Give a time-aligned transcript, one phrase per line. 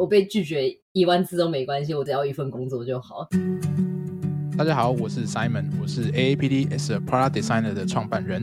[0.00, 3.28] 我被拒绝一万次都没关系，我只要一份工作就好。
[4.56, 8.42] 大家好，我是 Simon，我是 AAPD as a Product Designer 的创办人。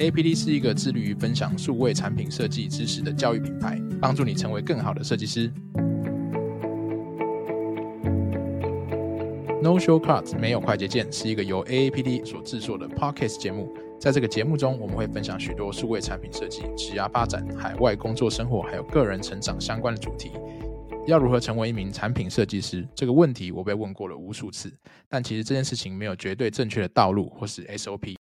[0.00, 5.48] A P D 是一个致力于分享数位产品设计知识的教育品牌，帮助你成为更好的设计师。
[9.62, 13.72] No Shortcuts 没有快捷键是一个由 AAPD 所制作的 Podcast 节目。
[14.00, 20.32] 在这个节目中，我们会分享许多数位产品设计、职涯发展、海外工作生活，还有个人成长相关的主题。
[21.08, 22.86] 要如何成为一名产品设计师？
[22.94, 24.70] 这个问题我被问过了无数次，
[25.08, 28.14] 但其实这件事情没有绝对正确的道路或是 SOP。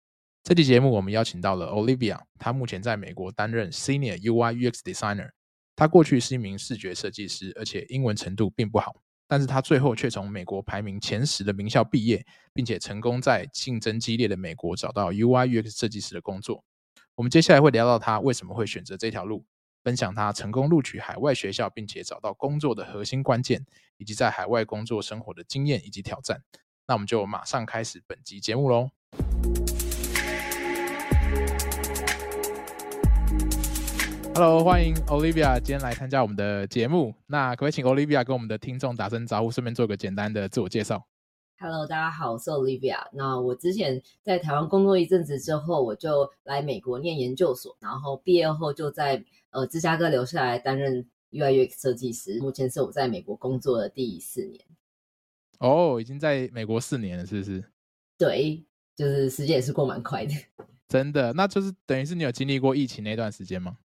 [0.44, 5.32] 这期节目我们邀请到了 Olivia，她目前在美国担任 Senior UI UX Designer。
[5.76, 8.94] 她过去是一名视觉设计师，而且英文程度并不好。
[9.27, 16.63] 但是他最后却从美国排名前十的名校毕业，并且成功在竞争激烈的美国找到 UI UX 设计师的工作。
[17.16, 19.44] 我们接下来会聊到他为什么会选择这条路，
[19.86, 23.64] 分享他成功录取海外学校并且找到工作的核心关键，
[23.98, 26.42] 以及在海外工作生活的经验以及挑战。
[26.88, 28.90] 那我们就马上开始本集节目喽。
[34.34, 37.14] Hello，欢迎 Olivia 今天来参加我们的节目。
[37.27, 41.05] 那可不可以请 Olivia 跟我们的听众打声招呼，顺便做个简单的自我介绍
[41.58, 43.08] ？Hello，大家好，我是 Olivia。
[43.14, 52.40] 那我之前在台湾工作一阵子之后，我就来美国念研究所，然后毕业后就在呃芝加哥留下来担任 UI UX 设计师。
[52.40, 54.64] 目前是我在美国工作的第四年。
[55.60, 57.64] 哦，oh, 已经在美国四年了，是不是？
[58.18, 58.62] 对，
[58.94, 60.34] 就是时间也是过蛮快的。
[60.90, 63.78] 真的，那就是等于是你有经历过疫情那段时间吗？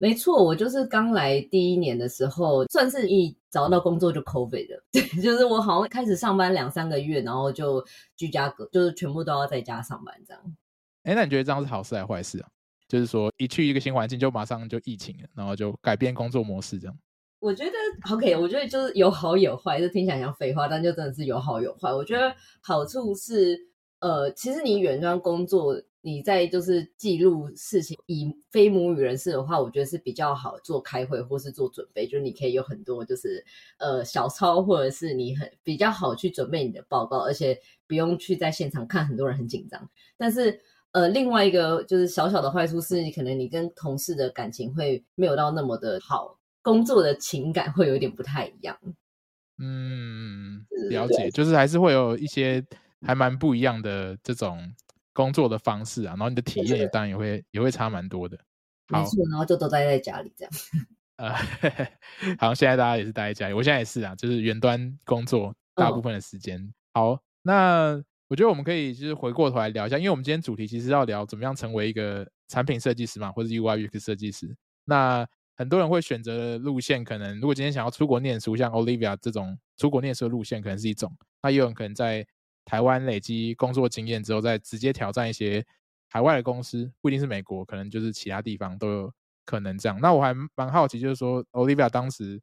[0.00, 4.84] 没错，我就是刚来第一年的时候，算是一找到工作就 COVID 了。
[4.92, 7.84] 对，就是我好像开始上班两三个月，然后就
[8.16, 10.40] 居家隔，就是全部都要在家上班这样。
[11.02, 12.48] 哎，那你觉得这样是好事还是坏事啊？
[12.86, 16.96] 就是说一去一个新环境就马上就疫情了，然后就改变工作模式这样。
[17.40, 17.72] 我觉得
[18.12, 21.92] OK，我觉得就是有好有坏，就听起来像废话，但就真的是有好有坏。
[21.92, 23.58] 我觉得好处是，
[23.98, 25.74] 呃，其实你远端工作。
[26.00, 33.44] 你在就是记录事情，以非母语人士的话，我觉得是比较好做开会或是做准备，就是你可以有很多就是
[33.78, 37.58] 呃小抄，或者是你很比较好去准备你的报告，而且
[37.88, 39.90] 不用去在现场看很多人很紧张。
[40.16, 40.60] 但是
[40.92, 48.78] 呃另外一个就是小小的坏处是，你可能你跟同事的感情会没有到那么的好，工作的情感会有一点不太一样。
[49.58, 52.64] 嗯，了解，就是还是会有一些
[53.02, 54.72] 还蛮不一样的这种。
[55.18, 58.38] 工作的方式啊，然后你的体验也当然也会也会差蛮多的。
[58.86, 60.52] 没错，然后就都待在家里这样。
[61.18, 61.34] 呃，
[62.38, 66.62] 好像现在大家也是待在家里，我现在也是啊，就是远端工作大部分的时间。
[66.94, 74.54] 哦、好，那我觉得我们可以就是回过头来聊一下，因为我们今天主题其实要聊怎么样成为一个产品设计师嘛，或者 UI UX 设计师。
[74.84, 75.26] 那
[75.56, 81.12] 很多人会选择的路线，可能如果今天想要出国念书，像 Olivia 这种出国念书的路线，可能是一种。
[81.42, 82.24] 那也有人可能在
[82.68, 85.64] 台湾累积工作经验之后，再直接挑战一些
[86.10, 89.12] 海外的公司，不一定是美国，可能就是其他地方都有
[89.46, 89.98] 可能这样。
[90.02, 92.38] 那我还蛮好奇，就是说，Olivia 当时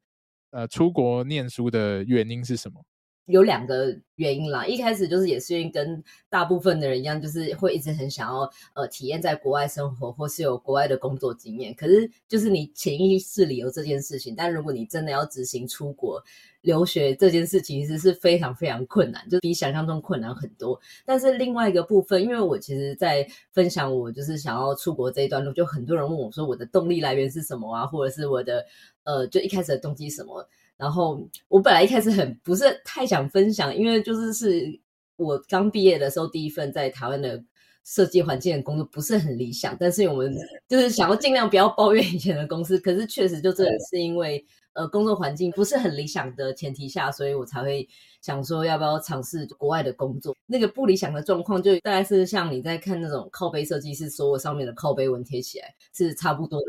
[0.50, 2.84] 呃出国念书的原因是什么？
[3.26, 11.74] 有两个原因啦，一开始就是也是因为跟大部分的人一样，就是会一直很想要呃体验在国外生活，或是有国外的工作经验。
[11.74, 16.22] 可是就是你潜意识里有这件事情，但如果你真的要执行出国
[16.60, 20.80] 留学这件事情，其实是非常非常困难，就比想象中困难很多。
[21.04, 28.64] 但是另外一个部分，因为我其实，在分享我就是想要出国这一段路，就很多人问我说我的动力来源是什么啊，或者是我的
[29.02, 30.48] 呃就一开始的动机什么。
[30.76, 34.80] 然后我本来一开始很不是太想分享，因为就是是
[35.16, 37.42] 我刚毕业的时候第一份在台湾的
[37.84, 40.36] 设计环境的工作不是很理想，但是我们
[40.68, 44.44] 就是想要尽量不要抱怨以前的公司，可是确实就这是因为
[44.74, 47.88] 呃工作环境不是很理想的前提下，所以我才会
[48.20, 50.36] 想说要不要尝试国外的工作。
[50.46, 56.66] 那个不理想的状况就大概是像你在看那种靠背设计师，所有上面的靠背纹贴起来是差不多的。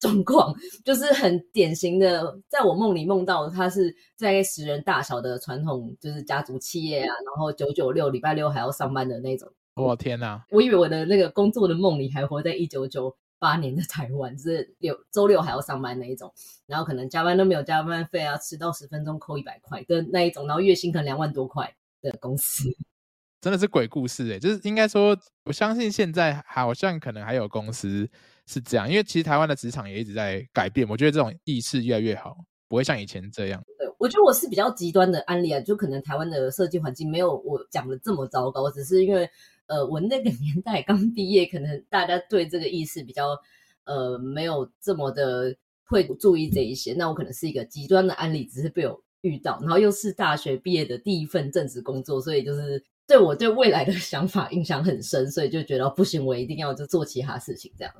[0.00, 0.52] 状况
[0.84, 9.48] 就是很典型的，在我梦里梦到他是在十人大小的传统就是家族企业啊，然后九九六礼拜六还要上班的那种。
[9.74, 10.44] 我、哦、天哪！
[10.50, 16.32] 我以为我的那个工作的梦里还活在一九九八年的台湾，就是六周六还要上班那一种，
[16.66, 22.68] 然后可能加班都没有加班费啊，迟到十分钟扣一百块的那一种，然后月薪可能两万多块的公司。
[23.40, 28.10] 真的是鬼故事诶、欸，就是应该说，我相信现在好像可能还有公司。
[28.50, 32.36] 是这样，因为其实台湾的职场也一直在改变，我觉得这种意识越来越好，
[32.68, 33.62] 不会像以前这样。
[33.78, 39.30] 对，我觉得我是比较极端的案例啊，就可能台湾的设计环境没有我讲的这么糟糕，只是因为
[39.66, 43.38] 呃，我那个 年代刚毕业，可能大家对这个意识比较
[43.84, 45.54] 呃没有这么的
[45.84, 46.92] 会注意这一些。
[46.94, 57.94] 那我可能是一个极端的案例，只是被我遇到，然后又是大学毕业的第一份正职工作，所以就是对我对未来的 想法印象很深，所以就觉得不行，我一定要就做其他事情这样。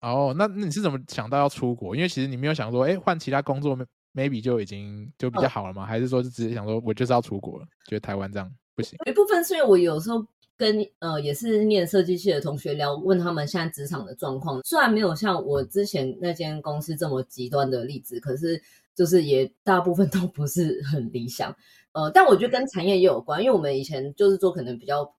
[0.00, 1.96] 哦，那那你是怎么想到要出国？
[1.96, 3.76] 因为其实你没有想说，哎，换其他工作
[4.14, 5.82] ，maybe 就已经就比较好了吗？
[5.82, 7.66] 哦、还是说就直接想说我就是要出国了？
[7.88, 8.96] 觉得台湾这样不行？
[9.06, 10.24] 一部分是因为我有时候
[10.56, 18.62] 跟呃也是念设计系的同学聊，问他们现在职场的状况，虽然没有像我之前那间公司这么极端的例子，可是
[18.94, 21.52] 就是也大部分都不是很理想。
[21.90, 25.12] 呃，但我觉得跟产业也有关，因为我们以前就是做可能比较。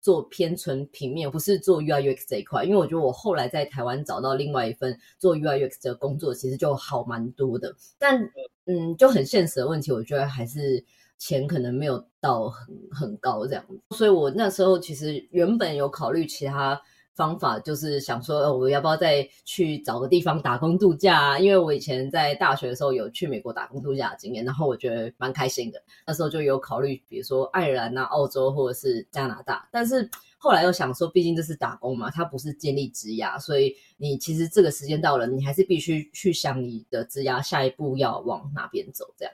[0.00, 7.74] 做偏纯平面，不是做 UI UX 这一块，因为我觉得我后来在台湾找到另外一份做 UI UX 的工作，其实就好蛮多的。
[7.98, 8.30] 但
[8.66, 10.84] 嗯，就很现实的问题，我觉得还是
[11.18, 13.64] 钱可能没有到很很高这样。
[13.90, 16.80] 所以我那时候其实原本有考虑其他。
[17.16, 21.38] 方法就是想说，我要不要再去找个地方打工度假啊？
[21.38, 25.82] 因为我以前在大学的时候有去美国打工度假的经验，然后我觉得蛮开心的。
[26.06, 29.66] 那时候就有考虑，比如说爱尔兰啊、澳洲或者是加拿大。
[29.72, 39.06] 但是后来又想说，毕竟这是打工嘛，它不是建立职涯，所以你其实这个时间到了，你还是必须去想你的职涯下一步要往哪边走。
[39.16, 39.32] 这样，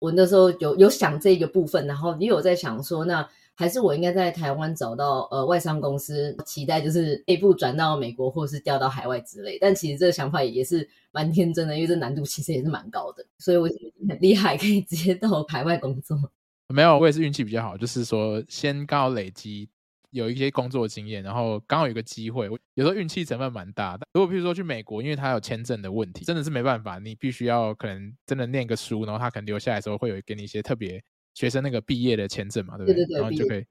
[0.00, 3.28] 我那时候有有想这个部分，然后也有在想说，那。
[3.60, 9.58] 还是我应该在台湾找到呃外商公司，期待就是 A 部转到美国，或是调到海外之类。
[9.60, 13.22] 但其实这个想法也是蛮天真的，因为这难度其实也是蛮高的。
[13.36, 16.16] 所以我觉得很厉害，可以直接到海外工作。
[16.72, 19.68] 没有，我也是运气比较好，就是说先刚好累积
[20.08, 22.46] 有一些工作经验，然后刚好有个机会。
[22.76, 23.98] 有时候运气成分蛮大。
[23.98, 31.02] 但如果譬如说去美国，因为他有签证的问题，真的是没办法，你必须要可能真的念个书，然后他可能留下来的时候会有给你一些特别。
[31.40, 32.96] 学生那个毕业的签证嘛，对不对？
[32.96, 33.64] 对对对，然后就可以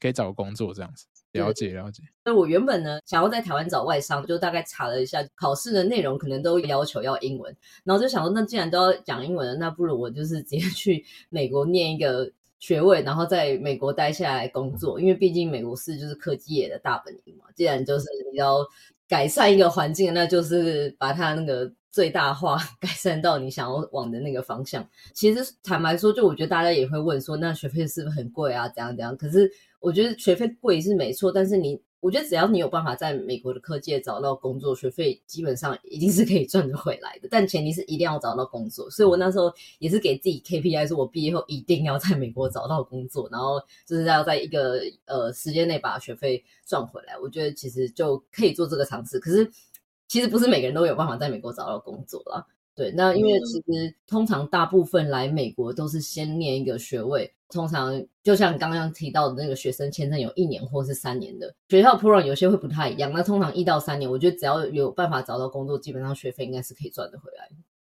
[0.00, 1.06] 可以找个工作这样子。
[1.30, 2.02] 了解了解。
[2.24, 7.56] 所以我原本呢，想要在台湾找外商，就大概查了一下考试的内容，可能都要求要英文。
[7.84, 12.28] 然后就想说，那既然都要讲英文了，那不如我就是直接 去美国念一个
[12.58, 15.00] 学位，然后在美国待下来工作。
[15.00, 17.44] 因为毕竟美国是就是科技业的大本营嘛。
[17.54, 18.66] 既然就是你要
[19.06, 21.72] 改善一个环境，那就是把它那个。
[21.90, 24.88] 最大化 改善到你想要往的那个方向。
[25.12, 28.68] 其实坦白说，就我觉得大家也会问说，那学费是不是很贵啊？
[28.68, 29.16] 怎样怎样？
[29.16, 29.50] 可是
[29.80, 31.80] 我觉得学费贵是没错，但是你。
[32.00, 37.26] 我觉得只要你有办法在美国的科技找到工作，学费基本上一定是可以赚得回来的。
[37.28, 38.88] 但前提是一定要找到工作。
[38.88, 47.18] 所以我那时候也是给自己 KPI，说我毕业后一定要在美国找到工作，然后就是要在一个呃时间内把学费赚回来。
[47.18, 49.18] 我觉得其实就可以做这个尝试。
[49.18, 49.50] 可是
[50.08, 52.44] 其实不是每个人都有办法在美国找到工作啦。
[52.74, 63.12] 对，那因为其实通常大部分来美国都是先念一个学位，通常就像刚刚提到的那个学生签证有一年或是三年的，学校 program 有些会不太一样。
[63.12, 67.48] 那通常一到三年，我觉得只要有办法找到工作，基本上学费应该是可以赚得回来。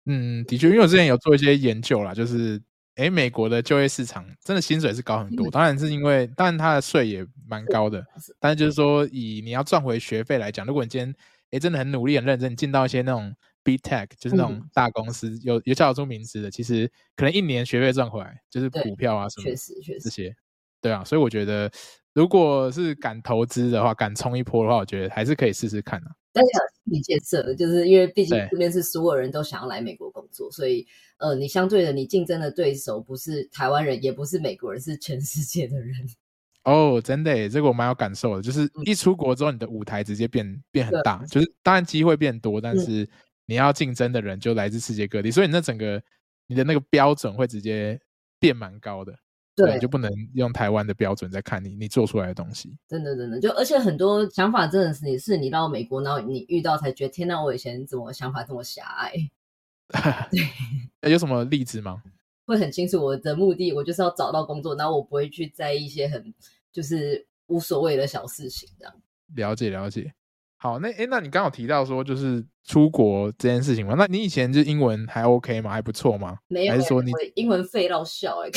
[0.06, 2.58] 嗯，的确，因为我之前有做一些研究啦，就是
[2.96, 8.02] 诶，美国的就业市场真的薪水是高很多，当然是因为当然它的税也蛮高的，
[8.38, 11.14] 但是就是说以你要赚回学费来讲，如果你今天
[11.50, 13.34] 诶真的很努力很认真，进到一些那种。
[13.62, 20.34] Big Tech 就是那种大公司，嗯、有有叫得出名字的，其实可能一年学费赚回来，就是股票啊什么，确实确实这些，
[20.80, 21.70] 对啊，所以我觉得
[22.14, 26.10] 如果是敢投资的话，敢冲一波的话，我觉得还是可以试试看啊。
[26.32, 30.86] 但是有心理建设，就是因为毕竟这边是所有人都想要来美国工作，所以
[31.18, 35.94] 呃，你相对的，你竞争的对手不是台湾人，也不是美国人，是全世界的人。
[36.64, 43.02] 哦，真的耶，这个我蛮有感受的，就是一出国之后，你的舞台直接变变很大，就是当然机会变多，但是。
[43.04, 43.08] 嗯
[43.46, 46.00] 你要竞争的人就来自世界各地，所以你那整个
[46.46, 48.00] 你的那个标准会直接
[48.38, 49.12] 变蛮高的，
[49.56, 52.76] 对，就不能用台湾的标准在看你你做出来的东西。
[52.86, 59.14] 真的真的，就而且很多想法真的是你是你到美国，然后你遇到才觉得天哪，我以前怎么想法这么狭隘？
[61.00, 62.00] 对，有什么例子吗？
[62.50, 66.34] 会很清楚我的目的，我就是要找到工作，然后我不会去在意一些很
[66.72, 68.94] 就是无所谓的小事情这样。
[69.36, 70.12] 了解了解。
[70.62, 73.94] 好，那诶，那你刚好提到说就是出国这件事情嘛？
[73.96, 75.70] 那你以前就英文还 OK 吗？
[75.70, 76.36] 还不错吗？
[76.48, 78.50] 没有，还是说你英文废到笑哎！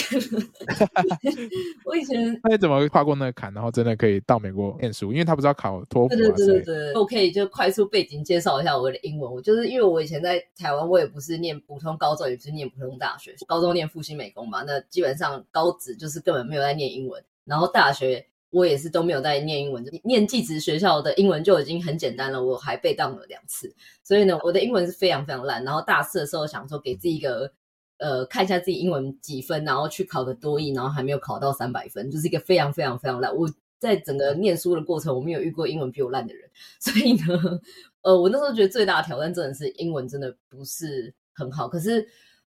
[1.86, 5.14] 我以前 那你怎么跨过那个坎，然后真的可以到美国念书？
[5.14, 6.18] 因为他不是要考托福啊？
[6.18, 9.34] 对对对对对，我可以就快速背景介绍一下我的英文。
[9.34, 18.28] 我就是因为我以前在台湾，我也不是念普通高中，也不是念普通大学，高中念复兴美工嘛，那基本上高职就是根本没有在念英文，然后大学。
[18.54, 25.64] 我也是都没有在念英文，就念技职学校的英文就已经很简单了，我还被当了两次，所以呢，我的英文是非常非常烂。
[25.66, 27.52] 然后大四的时候想说给自己一个，
[27.98, 33.36] 呃，看一下自己英文几分，然后去考个多益，然后还没有考到三百分，就是一个非常非常非常烂。
[33.36, 36.48] 我在整个念书的过程，我没有遇过英文比我烂的人，
[36.80, 37.60] 所以呢，
[38.02, 41.68] 呃，我那时候觉得最大的挑战真的是英文真的不是很好。
[41.68, 42.08] 可是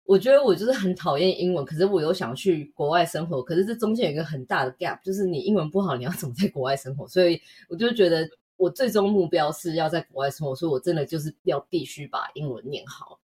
[0.09, 7.07] 我觉得我就是很讨厌英文，可是我又想去国外生活，可是这中间有一个很大的 gap，就是你英文不好，你要怎么在国外生活？
[7.07, 13.19] 所以我就觉得我最终目标是要在国外生活，所以我真的就是要必须把英文念好。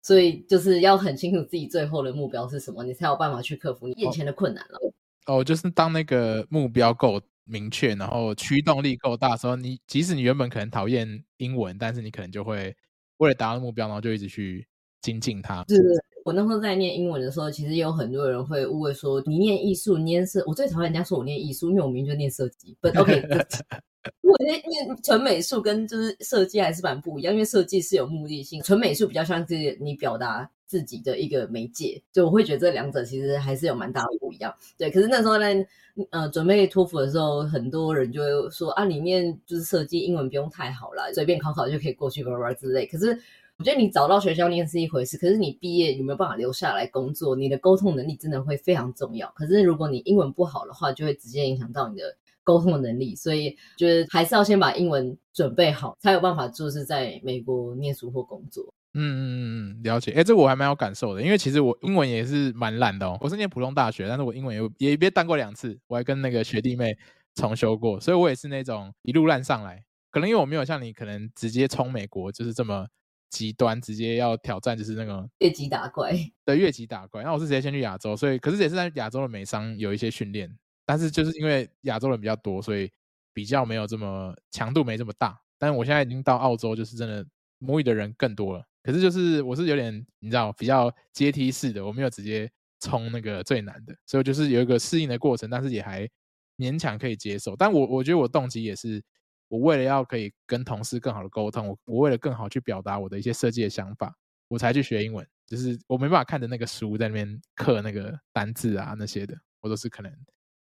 [0.00, 4.78] 所以就是要很清楚自己最后的目标是什么，你才有办法去克服你眼前的困难了。
[5.26, 12.76] 哦，就是当那个目标够明确，然后驱动力够大的时候，你即使你原本可能讨厌英文，但是你可能就会
[13.16, 14.64] 为了达到目标，然后就一直去
[15.02, 15.64] 精进它。
[15.68, 22.76] 是的，我那时候在念英文的时候，其实也有很多人会误会说，你念艺术，你念设，我最讨厌人家说我念艺术，因为我明明就念设计。
[22.82, 23.22] But OK。
[24.20, 34.54] 我觉得念纯美术跟就是设计还是蛮不一样，因为设计是有目的性，纯美术比较像是你表达自己的一个媒介，就我会觉得这两者其实还是有蛮大的不一样。
[34.76, 35.66] 对，可是那时候在
[36.10, 42.86] 呃准备托福的时候，很多人就会说啊，里面就是设计英文不用太好啦，随便考考就可以过去玩玩之类。
[42.86, 43.18] 可是
[43.58, 49.30] 我觉得你找到学校念是一回事，可是你毕业有没有办法留下来工作，你的沟通能力真的会非常重要。
[49.34, 52.16] 可是如果你英文不好的话，就会直接影响到你的。
[52.44, 58.64] 沟通能力，所以觉得还是要先把英文准备好，才有办法就是在美国念书或工作。
[58.94, 59.36] 嗯嗯嗯
[59.76, 60.12] 嗯，了解。
[60.12, 63.18] 哎，这我还蛮有感受的，因为其实我英文也是蛮烂的哦。
[63.20, 66.96] 我是念普通大学，但是我英文也也别当过两次，我还跟那个学弟妹
[67.34, 69.84] 重修过，所以我也是那种一路烂上来。
[70.10, 72.86] 可能因为我没有像你，可能直接冲美国就是这么
[73.30, 76.12] 极端，直接要挑战就是那个越级打怪。
[76.44, 77.22] 对，越级打怪。
[77.22, 80.50] 那我是直接先去亚洲，所以可是也是在亚洲的美商有一些训练。
[80.86, 82.90] 但是就是因为亚洲人比较多，所以
[83.34, 85.38] 比较没有这么强度没这么大。
[85.58, 87.26] 但是我现在已经到澳洲，就是真的
[87.58, 88.64] 母语的人更多了。
[88.82, 96.08] 可是就是我是有点你知道比较阶梯式的，我没有直接冲那个最难的，所以就是有一个适应的过程，但是也还
[96.56, 97.54] 勉强可以接受。
[97.54, 99.02] 但我我觉得我动机也是，
[99.48, 104.14] 我为了要可以跟同事更好的沟通，我我为了更好去表达我的一些设计的想法，
[104.48, 105.26] 我才去学英文。
[105.46, 110.12] 就是我没办法看着那个书在那边刻那个单字啊那些的，我都是可能。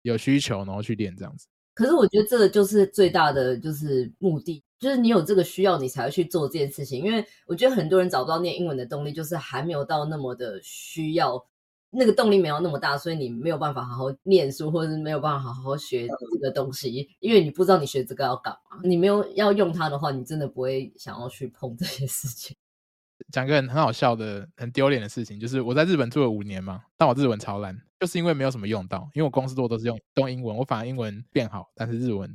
[0.03, 1.47] 有需求，然后去练这样子。
[1.75, 7.05] 可是我觉得这个就是最大的就是目的，就是你有这个需要，你才会去做这件事情。
[7.05, 11.47] 因为我觉得很多人找不到念英文的动力，就是还没有到那么的需要，
[11.93, 18.81] 那个动力没有那么大，所以你没有办法好好念书，或者是没有办法好好学这个东西，因为你不知道你学这个要干嘛。
[18.83, 22.57] 你没有要用它的话，你真的不会想要去碰这些事情。
[23.31, 32.29] 讲个很很好笑的、很丢脸的事情，就是我在日本住了五年嘛，但我日文超烂，就是因为没有什么用到，因为我公司做都是用用英文，我反而英文变好，但是日文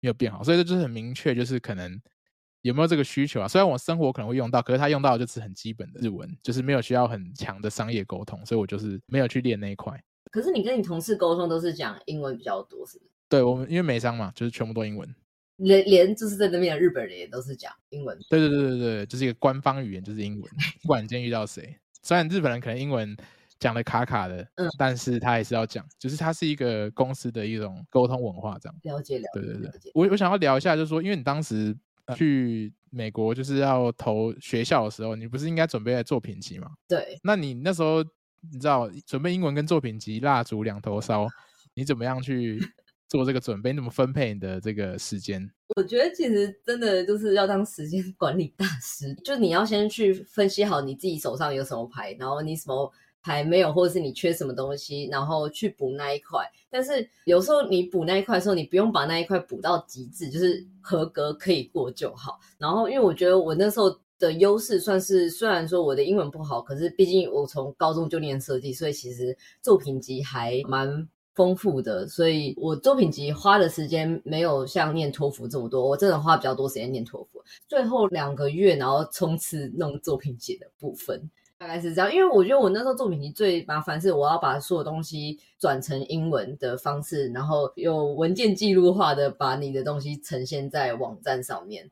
[0.00, 2.00] 没有变好，所以这就是很明确，就是可能
[2.62, 3.46] 有没有这个需求啊？
[3.46, 10.02] 虽然我生活可能会用到，可是他用到的就是很基本的日文，就是没有需要很强的商业沟通，所以我就是没有去练那一块。
[10.30, 13.10] 可是你跟你同事沟通都是讲英文比较多，是不是？
[13.28, 15.14] 对，我们因为美商嘛，就是全部都英文。
[15.56, 18.18] 连连就是在那边的日本人也都是讲英文。
[18.30, 20.50] 对对对对对，就是一个官方语言就是英文。
[20.82, 23.16] 不管你今天遇到谁，虽然日本人可能英文
[23.60, 28.76] 讲的卡卡的，嗯，但是他还是要讲，就是它是一个公司的一种沟通文化这样。
[28.82, 29.40] 了解了解。
[29.40, 31.76] 对对对，我我想要聊一下，就是说，因为你当时
[32.14, 36.70] 去美国就是要投学校的时候，你不是应该准备来作品集吗？
[36.88, 37.18] 对。
[37.22, 38.02] 那你那时候
[38.52, 41.26] 你知道准备英文跟作品集蜡烛两头烧，
[41.74, 42.60] 你怎么样去？
[43.12, 45.46] 做这个准备，你怎么分配你的这个时间？
[45.76, 52.90] 我觉得其实真的就是要当时间 管理大师，就你要先去分析好你自己手上有什么牌，然后你什么
[53.22, 56.40] 牌没有，或者是你缺什么东西，然后去补那一块。
[56.70, 62.40] 但是有时候你补那一块的时候，你不用把那一块补到极致，就是合格可以过就好。
[62.56, 71.06] 然后因为我觉得我那时候的优势算是，虽然说我的英文不好，可是毕竟我从高中就念设计，所以其实作品集还蛮。
[71.34, 77.42] 丰富的，所以我作品集花的时间没有像念托福这么多，我真的花比较多时间念托福。
[77.66, 82.14] 最后两个月，然后冲刺弄作品集的部分，大概是这样。
[82.14, 91.90] 因为我觉得我那时候作品集最麻烦是，我要把所有东西转成英文的方式，然后有文件记录化的把你的东西呈现在网站上面。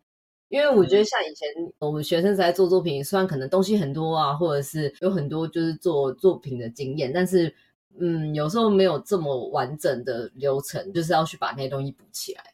[0.51, 7.55] 因为我觉得像以前我们学生在做作品，虽然可能东西很多啊，或者是有很多就是做作品的经验，但是。
[7.99, 12.45] 嗯，有时候没有这么完整的流程，就是要去把那些东西补起来。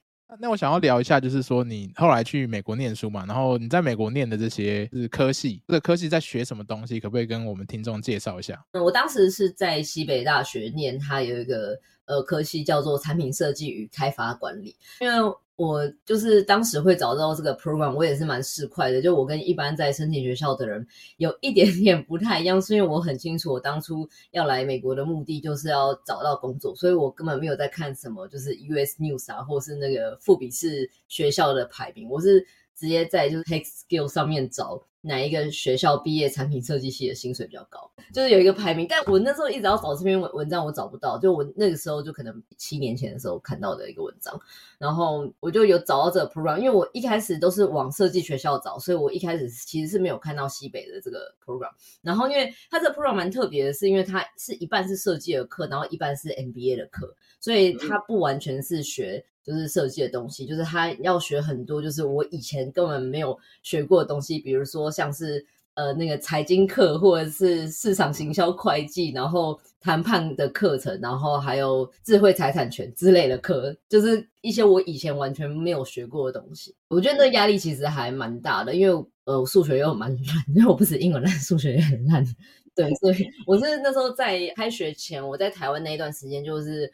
[0.40, 6.99] 那我想要聊一下，就是说你后来去美国念书嘛，然后你在美国念的这些是科系，这个科系在学什么东西？
[6.99, 8.64] 可不可以跟我们听众介绍一下？
[8.73, 15.35] 嗯，我当时是在西北大学念，它有一个呃科系叫做产品设计与开发管理，因为。
[15.56, 19.00] 我就是当时会找到这个 program，我也是蛮市侩的。
[19.00, 20.86] 就我跟一般在申请学校的人
[21.16, 32.06] 有一点点不太一样，是因为我很清楚我当初要来美国的目的就是要找到工作，所以我根本没有在看什么就是 US News 啊，或是那个富比士学校的排名。
[32.08, 32.46] 我是
[32.76, 34.83] 直接在就是 HackSkill 上面找。
[35.02, 37.88] 哪一个学校毕业产品设计系的薪水比较高？
[38.12, 41.16] 就是有一个排名，但我那时候一直要找这篇文文章，我找不到。
[41.16, 44.37] 就我那个时候就可能七年前的时候看到的一个文章，
[44.78, 51.71] 然后我就有找到这个 program，因为我一开始都是往设计学校找，所以我一开始其实是没有看到西北的这个 program。
[52.02, 59.25] 然后因为它这个 program 蛮特别的，是因为它是一半是设计的课，然后一半是 MBA 的课，所以它不完全是学。
[59.47, 76.75] 就是设计的东西，就是他要学很多，就是我以前根本没有学过的东西，比如说像是呃那个财经课，或者是市场行销会计，然后谈判的课程，然后还有智慧财产权之类的课，就是一些我以前完全没有学过的东西。
[76.88, 82.26] 我觉得那压力其实还蛮大的，因为呃我数学又蛮烂，因为我不是英文烂，数学也很烂。
[82.75, 86.93] 对，所以我是那时候在开学前，我在台湾那一段时间就是。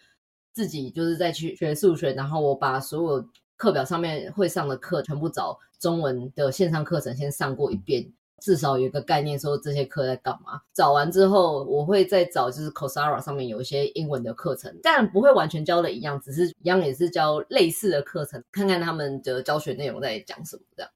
[0.53, 8.07] 自己就是在去学数学，然后我把所有课表上面会上的课全部找中文的线上课程先上过一遍，
[8.41, 10.61] 至少有一个概念说这些课在干嘛。
[10.75, 20.63] 找完之后，我会再找就是 Coursera 上面有一些英文的课程，但不会完全教的一样，只是一样也是教类似的课程，看看他们的教学内容在讲什么。
[20.77, 20.91] 这样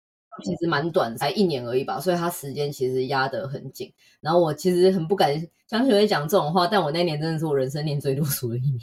[0.44, 3.90] 其实蛮短，才一年而已吧，所以他时间其实压得很紧。
[4.20, 5.34] 然后我其实很不敢
[5.66, 8.80] 相信会讲这种话，但我那年真的是我人生念最多书的一年。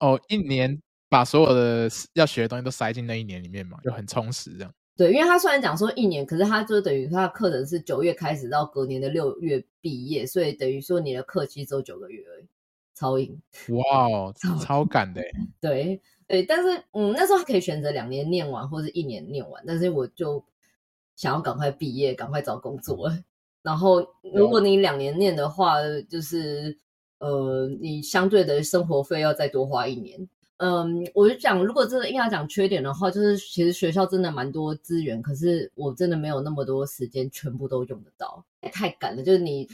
[0.00, 4.74] 哦，一年把所有的要学的东西都塞进那一年里面嘛，就很充实这样。
[4.96, 12.46] 对，因为他虽然讲说一年，可是他就等于他的课程是九月开始到隔年的六月毕业，所以等于说你的课期只有九个月而已，
[12.94, 13.40] 超硬。
[13.68, 15.22] 哇哦，超赶的。
[15.60, 20.44] 对对，但是嗯，那时候可以选择两年念完或者一年念完，但是我就
[21.16, 23.10] 想要赶快毕业，赶快找工作。
[23.62, 25.76] 然后如果你两年念的话，
[26.08, 26.78] 就是。
[27.20, 30.28] 呃，你相对的生活费要再多花一年。
[30.56, 39.22] 嗯，我就讲，如果真的硬要讲缺点的话，就是其实学校真的蛮多资源，可是我真的没有那么多时间全部都用得到，太赶了。
[39.22, 39.66] 就是你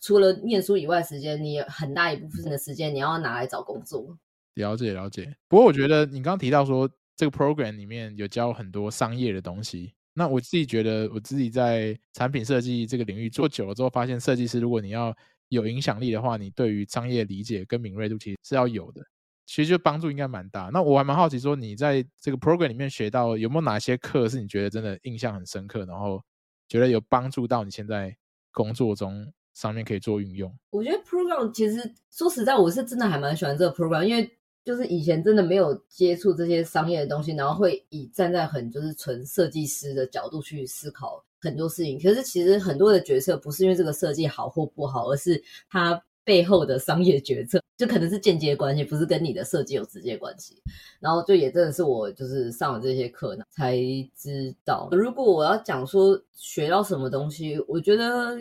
[0.00, 4.16] 除了念书以外，时间你很大一部分的时间你要拿来找工作。
[4.54, 5.36] 了解了解。
[5.46, 15.14] 不过我觉得你刚刚提到说这个 program 里面有教很多商业的东西，那我自己觉得我自己在产品设计这个领域做久了之后，发现设计师如果你要
[15.50, 19.02] 有影响力的话，你对于商业理解跟敏锐度其实是要有的，
[19.46, 20.70] 其实就帮助应该蛮大。
[20.72, 26.22] 那我还蛮好奇，说你在这个 program 里面学到有没有哪些课是你觉得真的印象很深刻，然后
[26.68, 28.16] 觉得有帮助到你现在
[28.52, 30.56] 工作中上面可以做运用？
[30.70, 34.30] 我觉得 program 其实说实在，我是真的还蛮喜欢这个 program，因为
[34.64, 41.24] 就是以前真的没有接触这些商业的东西，然后会以站在很就是纯设计师的角度去思考。
[41.40, 50.62] 很多事情，可是其实很多的决策不是因为这个设计好或不好，而是它背后的商业决策，就可能是间接关系，不是跟你的设计有直接关系。
[51.00, 53.76] 然后就也真的是我就是上了这些课呢才
[54.14, 54.88] 知道。
[54.92, 58.38] 如果我要讲说学到什么东西，我觉得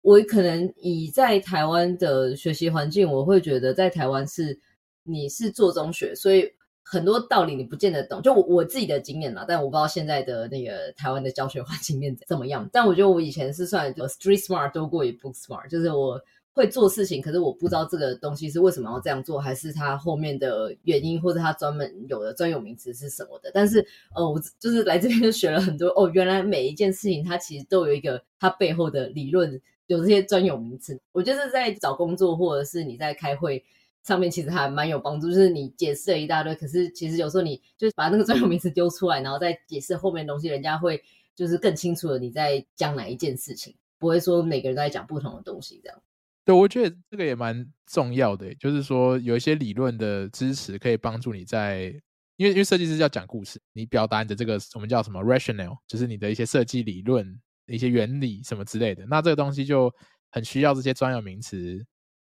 [0.00, 4.58] 我可能以在台湾的学习环境，我会觉得在台湾是
[5.02, 6.52] 你是做中学，所以。
[6.90, 12.66] 很多道理你不见得懂，就我我自己的经验啦，但我不知道现在的那个台湾的教学环境面怎么样。
[12.72, 16.18] 但我觉得我以前是算就 street smart 多过于 book smart，就是我
[16.54, 23.50] 会做事情，可是我不知道这个东西是为什么要这样做，还是它后面的原因，或者它专门有的专有名词是什么的。
[23.52, 30.98] 但是呃，我就是来这边就学了很多哦，原来每一件事情它其实都有一个它背后的理论，有这些专有名词。
[31.12, 33.62] 我觉得在找工作或者是你在开会。
[34.08, 40.98] 上面其实还蛮有帮助，就是你解释了一大堆，可是其实有时候你就把那个专有名词丢出来，然后再解释后面的东西，人家会
[41.36, 46.02] 就是更清楚的你在讲哪一件事情，不会说每个人都在讲不同的东西这样。
[46.42, 51.92] 对，我觉得这个也蛮重要的，就是说有一些理论的支持可以帮助你在，
[52.36, 59.92] 因为因为设计师要讲故事，你表达你的这个我们叫什么 rational，就是你的一些设计理论、一些原理什么之类的，那这个东西就
[60.30, 61.84] 很需要这些专有名词。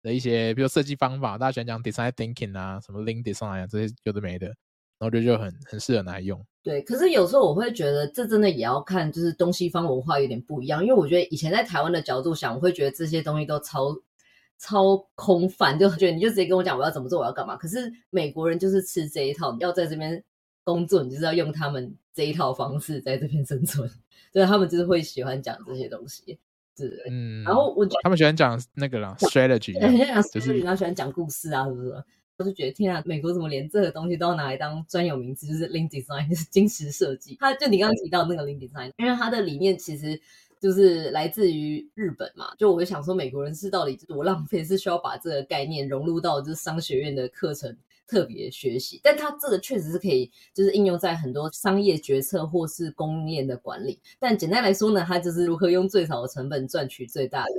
[0.08, 4.46] 的一些，比如设计方法，大家喜欢讲 design thinking 啊，什么 lean design 啊，这些有的没的，
[4.98, 6.42] 然后就就很很适合拿来用。
[6.62, 10.82] 对，可是有时候我会觉得，这真的也要看，就是东西方文化有点不一样。
[10.82, 13.94] 因为我觉得以前在台湾的角度想，我会觉得这些东西都超
[14.58, 17.56] 超空泛，就觉得你就直接跟我讲我要怎么做，我要干嘛。
[17.56, 20.22] 可是美国人就是吃这一套，你要在这边
[20.64, 23.88] 工作，你就是要用他们这一套方式在这边生存，
[24.32, 26.38] 所以他们就是会喜欢讲这些东西。
[26.78, 32.04] 是，嗯，然后我他们喜欢讲那个啦，strategy，很喜欢讲 strategy，然后喜欢讲故事啊，是不是？
[32.38, 37.36] 我就觉得天啊，美国怎么连这个东西都要拿来当专有名词，就是 link design，就是金石设计。
[37.40, 40.20] 他就你刚刚提到那个 link design，因为它的理念其实
[40.60, 42.54] 就是来自于日本嘛。
[42.56, 47.76] 就我就想说，美国人是到底多浪费，是需要把这个概念融入到就是商学院的课程
[48.08, 48.98] 特别学习。
[49.04, 54.00] 但它这个确实是可以，就是应用在很多商业决策或是供应链的管理。
[54.18, 57.52] 但简单来说呢，它就是如何用最少的成本赚取最大的。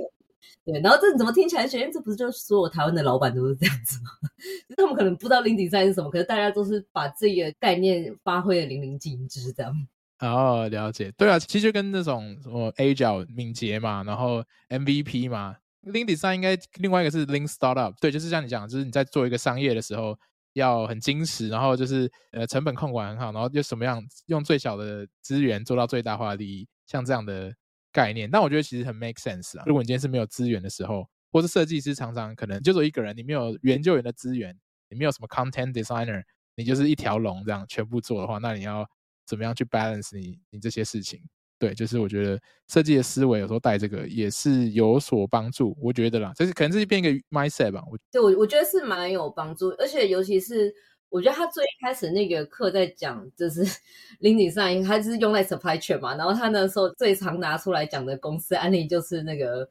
[0.62, 1.90] 对，然后这怎么听起来学院？
[1.90, 4.10] 这不是就是所有台湾的老板都是这样子吗？
[4.76, 9.72] 他们可能不知道 Lean Design 是什么，可是大家都是把这个概念发挥的淋漓尽致，这样。
[10.18, 11.10] 哦，了解。
[11.16, 17.94] 对啊，其实就跟那种什么 Agile 敏捷嘛，然后 MVP 嘛，Lean Design 应该另外一个是 Lean Startup。
[17.98, 20.18] 对，就是像你讲，就是你在做一个商业的时候
[20.54, 27.54] 要很精实，然后就是呃成本控管很好，然后就什么样用最小的资源做到最大化利益，像这样的。
[27.92, 29.64] 概念，但我觉得其实很 make sense 啊。
[29.66, 34.56] 如果你今天是没有资源的时候，或是设计师常常可能就做一个人，你没有研究员的资源，
[34.88, 36.22] 你没有什么 content designer，
[36.54, 38.88] 你就是一条龙这样全部做的话，那你要
[39.26, 41.20] 怎么样去 balance 你你这些事情？
[41.60, 47.84] 对，就是我觉得设计的思维有时候带这个也是有所帮助，我觉得啦，就是可能是变一个 mindset 吧。
[47.88, 50.74] 我对我我觉得是蛮有帮助，而且尤其是。
[51.12, 53.64] 我觉得他最一开始那个课在讲，就是
[54.22, 56.14] Lean Design，他就是用在 supply chain 嘛。
[56.14, 59.68] 然后他那时候最常拿出来讲的公司案例就是那个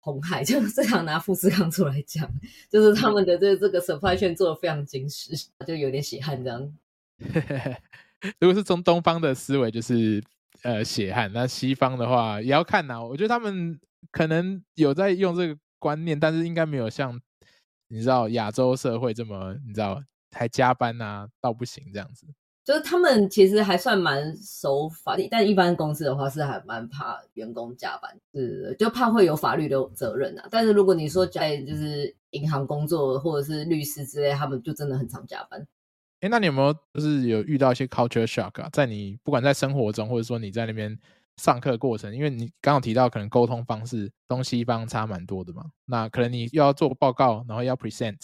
[0.00, 2.30] 红海， 就是最常拿富士康出来讲，
[2.68, 5.30] 就是他们的这这个 supply chain 做的非常精实，
[5.66, 6.74] 就有点血汗这样。
[8.38, 10.22] 如果是从东方的思维，就是
[10.62, 13.02] 呃血汗；那西方的话也要看呐。
[13.02, 13.78] 我觉得他们
[14.10, 17.20] 可能有在用这个观念，但是应该没有像
[17.88, 20.02] 你知道亚洲社会这么你知道。
[20.34, 22.26] 还加班啊，到不行这样子。
[22.64, 30.48] 就是他们其实还算蛮守法的，但一般公司的话是还蛮怕员工加班，是就怕会有法律的责任啊。
[30.50, 35.62] 但是如果你说在就是银行工作或者是律师之类，他们就真的很常加班。
[36.22, 38.68] 哎、那你有没有就是有遇到一些 culture shock 啊？
[38.72, 40.96] 在你不管在生活中，或者说你在那边
[41.36, 48.18] 上课过程，因为你刚刚提到可能沟通方式东西方差蛮多的嘛，那可能你又要做报告，然后要 present。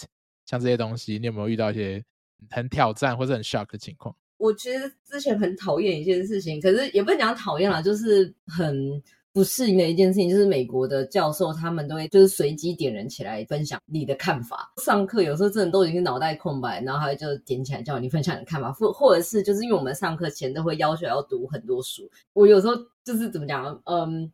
[0.45, 2.01] 像这些东西，你有没有遇到一些
[2.49, 4.15] 很挑战或者很 shock 的情况？
[4.37, 9.03] 我其实之前很讨厌一件事情，可是也不能讲讨厌啦，就是很
[9.33, 14.71] 不适应的一件事情，就是美国的教授他们都会就是随机点人起来分享你的看法。
[14.83, 24.31] 上课有时候真的都已经脑袋空白，然后他就点起来叫你分享你的看法，或或者是就是因为我们上课前都会要求要读很多书，我有时候就是怎么讲，嗯。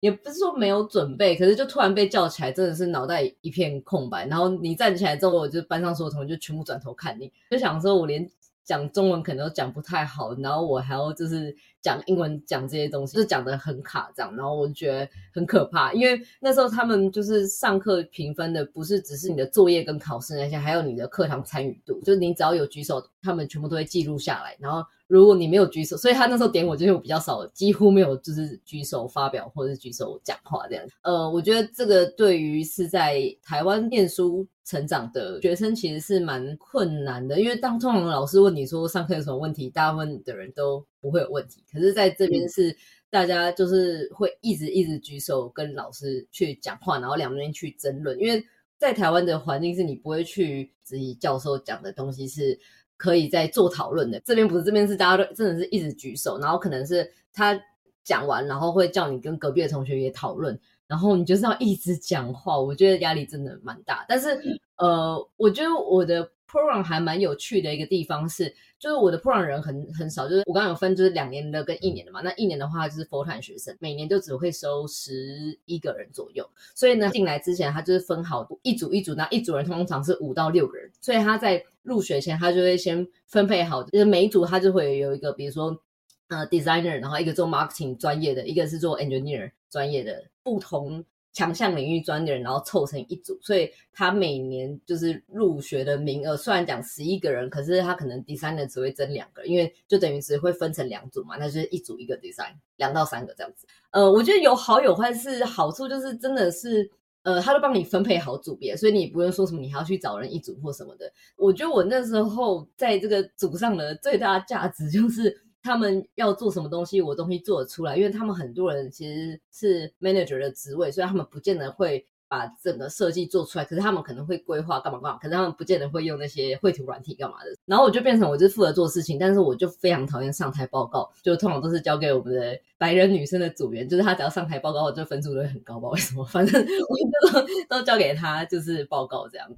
[0.00, 4.26] 也不是说没有准备，可是就突然被叫起来，真的是脑袋一片空白。
[4.28, 8.26] 然后你站起来之后，我就班上所有同学就全部转头看你，就想说我连
[8.64, 14.34] 讲中文可能都讲不太好，然后我还要就是讲英文讲这些东西，就讲得很卡这样。
[14.36, 24.84] 然后我就觉得很可怕，因为那时候他们就是上课评分的，不是只是你的作业跟考试那些，还有你的课堂参与度，就是你只要有举手，他们全部都会记录下来，然后。
[25.10, 30.86] 如果你没有举手，所以他那时候点我，就是我比较少，几乎没有就是举手发表或者是举手讲话这样。
[31.02, 41.62] 呃，我觉得这个对于是在台湾念书成长的学生其实是蛮困难的，因为当通常老师问你说上课有什么问题，大部分的人都不会有问题。
[41.72, 42.76] 可是在这边是
[43.10, 48.18] 大家就是会一直一直举手跟老师去讲话，然后两边去争论。
[48.18, 48.44] 因为
[48.78, 52.58] 在台湾的环境是你不会去质疑教授讲的东西是。
[53.02, 57.58] 可以在做讨论的，这边不是，这边是大家都真的是一直举手，然后可能是他
[58.04, 64.04] 讲完，然后会叫你跟隔壁的同学也讨论，然后你就是要一直讲话，我觉得压力真的蛮大。
[64.06, 64.38] 但是，
[64.76, 66.30] 呃，我觉得我的。
[66.50, 85.80] Program 还蛮有趣的一个地方是，就是我的 program 人很很少，就是我刚刚有分就是两年的跟一年的嘛，那一年的话就是 full time 学生，每年就只会收十一个人左右，所以呢，进来之前他就是分好一组一组，那一组人通常是五到六个人，所以他在入学前他就会先分配好，就是每一组他就会有一个，比如说
[86.28, 91.04] 呃 designer，然后一个做 marketing 专业的，一个是做 engineer 专业的，不同。
[91.32, 103.66] 强项领域专的人，然后凑成一组，所以他每年就是入学的名额，虽然讲十一个人，可是他可能 design 只会增两个，因为就等于只会分成两组嘛，那就是一组一个 design，两到三个这样子。
[103.90, 106.90] 呃，我觉得有好有坏，是好处就是真的是，
[107.22, 111.12] 呃，他都帮你分配好组别，所以你不用说什么你还要去找人一组或什么的。
[111.36, 115.44] 我觉得我那时候在这个组上的最大价值就是。
[115.62, 127.50] 他们要做什么东西，我东西做得出来，因为他们很多人其实是 manager 的职位，所以他们不见得会把整个设计做出来，可是他们可能会规划干嘛干嘛，可是他们不见得会用那些绘图软体干嘛的。
[127.66, 139.48] 然后我就变成我就负责做事情，但是我就非常讨厌上台报告，就通常都是交给我们的白人女生的组员，就是她只要上台报告，我就分数都会很高，不知道为什么，反正我都，都交给他，就是报告这样。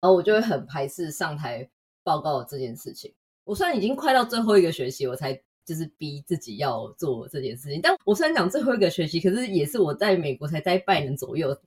[0.00, 1.68] 然后我就会很排斥上台
[2.02, 3.12] 报告这件事情。
[3.48, 5.32] 我虽然已经快到最后一个学期，我才
[5.64, 7.80] 就是逼自己要做这件事情。
[7.82, 11.58] 但我虽然讲最后一个学期，可是也是我在美国才待半年左右，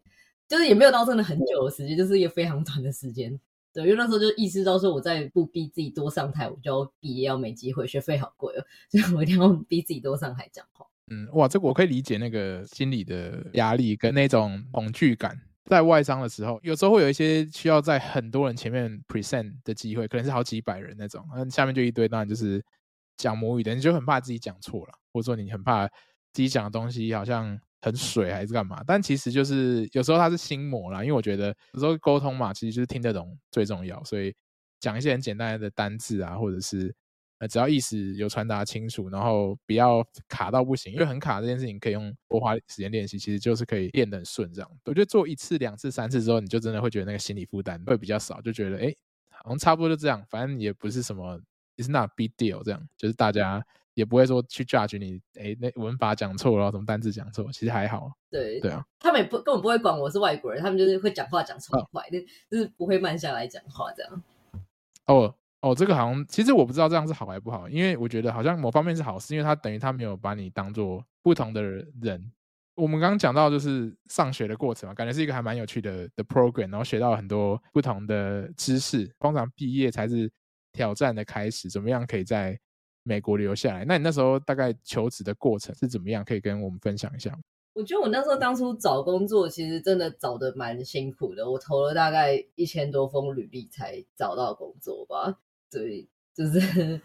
[0.48, 3.40] 就是也没有到真的很久的时间，就是一个非常短的时间。
[3.74, 10.86] 对，因为那时候就意识到说，我再不逼自己多上台，我就要毕业要没机会，学费好贵哦，所以我一定要逼自己多上台讲话。
[11.10, 15.36] 嗯，哇，这个我可以理解那个心理的压力跟那种恐惧感。
[15.66, 22.64] 在外商的时候，有时候会有一些需要在很多人前面 present 的机会，可能是好几百人那种，那下面就一堆，当然就是
[23.18, 28.84] 讲母语的，你就很怕自己讲错了，或者说你很怕自己讲的东西好像很水还是干嘛。
[28.86, 34.36] 但其实就是有时候他是心魔啦，因为我觉得有时候沟通嘛，其实就是听得懂最重要，所以
[34.80, 36.94] 讲一些很简单的单字啊，或者是。
[37.42, 44.72] 呃，只要意思有传达清楚，然后不要卡到不行，因为很卡这件事情可以用多花时间练习，其实就是可以练得很顺这样。
[44.86, 48.94] 我觉得做一次、两次、三次之后，你就真的会觉得那个心理负担会比较少，就觉得哎，
[49.32, 51.42] 好像差不多就这样，反正也不是什么
[51.78, 58.12] ，it's not big deal 这样，就是大家也不会说去 judge 你，哎，那文法讲错了，什么单字讲错，其实还好。
[58.30, 64.24] 对对啊，他们也不根本不会管我是外国人，他们就是会讲话讲超快，就、哦、就是不会慢下来讲话这样。
[65.08, 65.34] 哦。
[65.62, 72.32] 哦，这个好像其实我不知道这样是好还是不好，因为我觉得好像某方面是好事，因为他等于他没有把你当做不同的人。
[72.74, 79.06] 我们刚刚讲到就是上学的过程嘛，感觉是一个还蛮有趣的的 program，然后学到很多不同的知识。
[79.20, 80.32] 通常毕业才是
[80.72, 82.60] 挑战的开始，怎么样可以在
[83.04, 83.86] 美国留下来？
[83.86, 86.24] 那你那时候大概求职的过程是怎么样？
[86.24, 87.38] 可以跟我们分享一下。
[87.74, 91.52] 我觉得我那时候当初找工作，其实真的找的蛮辛苦的。
[91.52, 95.38] 我投了大概一千多封履历才找到工作吧。
[95.72, 96.06] 对，
[96.36, 97.00] 就是，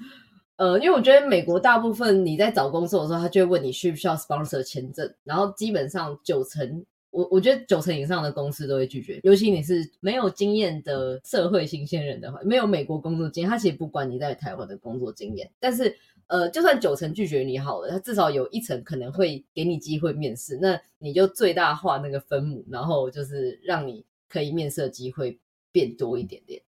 [0.57, 25.39] 呃，因为我觉得美国大部分你在找工作的时候，他就会问你需不需要 sponsor 签证，然后基本上九成，我我觉得九成以上的公司都会拒绝，尤其你是没有经验的社会新鲜人的话，没有美国工作经验，他其实不管你在台湾的工作经验，但是，呃，就算九成拒绝你好了，他至少有一成可能会给你机会面试，那你就最大化那个分母，然后就是让你可以面试的机会
[25.71, 26.61] 变多一点点。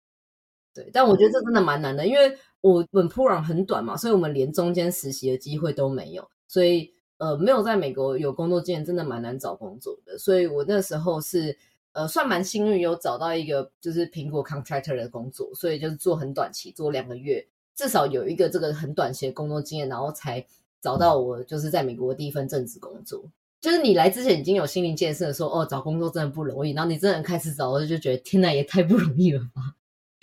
[0.77, 10.19] 对，但我觉得这真的蛮难的，因为我本铺壤很短嘛，所以我们连中间实习的机会都没有，所以呃，没有在美国有工作经验，真的蛮难找工作的。
[10.19, 11.57] 所以我那时候是
[11.93, 20.45] 呃，算蛮幸运，有找到一个就是苹果 contractor 的工作，所以就是做很短期，做两个月，至少有一个这个很短期的工作经验，然后才
[20.83, 23.25] 找到我就是在美国第一份正职工作。
[23.63, 29.75] 就是你来之前已经有心灵建设，说哦，找工作真的不容易，然后你真的开始找我就觉得天哪，也太不容易了吧。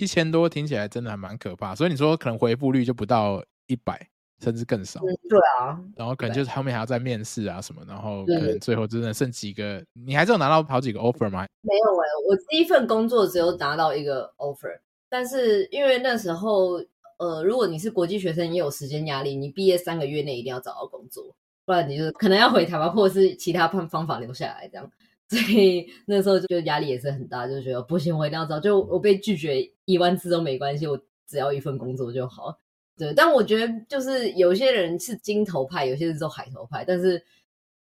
[0.03, 3.99] 一千多听起来真的还蛮可怕，所以你说可能回复率就不到一百，
[4.41, 4.99] 甚至更少。
[4.99, 11.45] 对啊，然后可能就是后面还要再面试啊什么，然后可能最后真的剩几个，你还是有拿到好几个 offer 吗？
[11.61, 14.77] 没有哎、欸，我第一份工作只有拿到一个 offer，
[15.09, 16.81] 但是因为那时候
[17.17, 21.33] 呃，如果你是国际学生，也有时间压力，你毕业三个月内一定要找到工作，
[21.65, 24.91] 不然你就可能要回台湾，或者是其他方方法留下来这样。
[25.33, 28.59] 所以那时候就压力也是很大，就觉得不行，我一定要找。
[28.59, 32.59] 就我被拒绝一万次都没关系，我只要一份工作就好。
[32.95, 36.85] 对，但我觉得就是有些人是金头派，有些人是海头派。
[36.85, 37.23] 但是，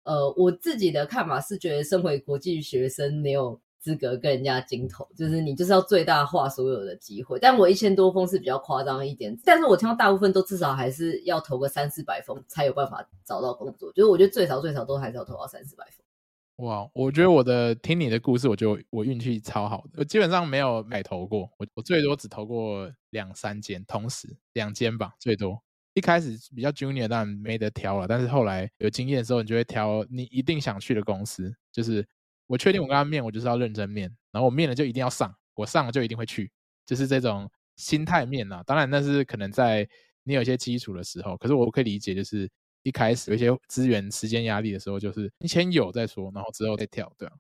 [0.04, 7.38] 呃，我自己的看法是觉得，身为国际学生没有资格跟人家金头，就是你就是要最大化所有的机会。
[7.40, 13.92] 但我一千多封是比较夸张一点，但是我听到大部分都至少还是要投个三四百封才有办法找到工作。
[13.92, 16.06] 就是我觉得最少最少都还是要投到三四百封。
[16.62, 25.60] 哇，我觉得我的听你的故事，我觉得我运气超好的，我基本上没有买投过，我我最多只投过两三间，同时两间吧，最多。
[25.96, 31.52] 一开始比较 junior，当然没得挑了，但是后来有经验的时候，你就会挑你一定想去的公司。
[31.72, 32.08] 就是
[32.46, 36.52] 我确定我跟他面，我就是要认真面，然后我面了就一定要上，我上了就一定会去，
[36.86, 38.62] 就是这种心态面啊。
[38.68, 39.88] 当然那是可能在
[40.24, 42.48] 你有一些基础的时候，可是我可以理解，就是。
[42.84, 47.34] 一开始有一些资源、时间压力的时候，就是你先有再说，然后之后再跳，对啊。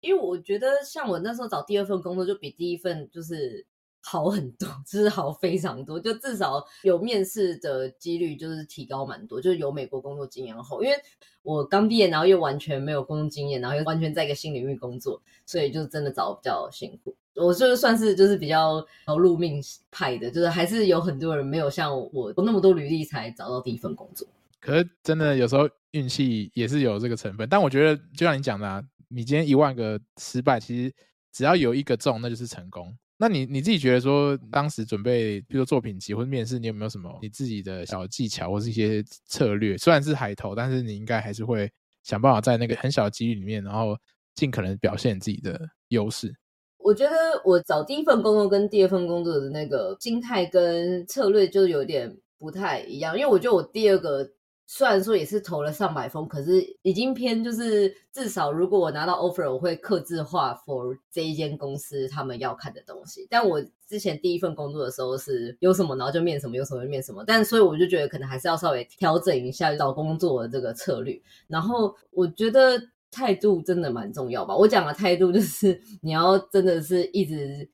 [0.00, 3.66] 因为我觉得，像我那时候找第二份工作，就比第一份就是
[4.02, 10.82] 好很多， 就是好非常多，就至少有面试的几率就是提高蛮多，就是有美国工作经验后。
[10.82, 10.96] 因为
[11.42, 17.16] 我刚毕业，然后又完全没有工作经验，然后又完全在一个新领域工作，所以就真的找比较辛苦。
[17.34, 18.74] 我就算是就是比较
[19.06, 19.60] 劳碌命
[19.90, 24.28] 派的，就是还是有很多人没有像我有那么多履历才找到第一份工作。
[24.60, 30.92] 可是真的有时候运气也是有这个成分，但我觉得就像你讲的啊，你今天一万个失败，其实
[31.32, 32.96] 只要有一个中，那就是成功。
[33.18, 39.78] 那你你自己觉得说，当时准备，比如说作品集或者面试，你有没有什么你自己的小技巧或是一些策略？
[39.78, 41.70] 虽然是海投，但是你应该还是会
[42.02, 43.96] 想办法在那个很小的几率里面，然后
[44.34, 46.34] 尽可能表现自己的优势。
[46.78, 54.32] 我觉得我找第一份工作跟第二份工作的那个心态跟策略就有点不太一样，因为我觉得我第二个。
[54.68, 63.26] 虽然说也是投了上百封，可是已经偏就是至少如果我拿到 offer，我会克制化 for 这一间公司他们要看的东西。
[63.30, 67.22] 但我之前第一份工作的时候是有什么，然后就面什么，有什么就面什么。
[67.24, 71.20] 但所以我就觉得可能还是要稍微调整一下找工作的这个策略。
[71.46, 74.56] 然后我觉得态度真的蛮重要吧。
[74.56, 77.68] 我讲的态度就是你要真的是一直。